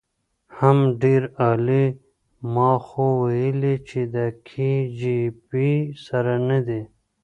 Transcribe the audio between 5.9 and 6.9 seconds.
سره ندی.